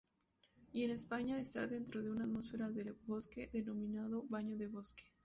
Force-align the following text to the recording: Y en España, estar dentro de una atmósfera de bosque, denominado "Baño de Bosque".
Y 0.73 0.81
en 0.83 0.89
España, 0.89 1.39
estar 1.39 1.69
dentro 1.69 2.01
de 2.01 2.09
una 2.09 2.23
atmósfera 2.23 2.71
de 2.71 2.93
bosque, 3.05 3.51
denominado 3.53 4.23
"Baño 4.29 4.57
de 4.57 4.67
Bosque". 4.67 5.03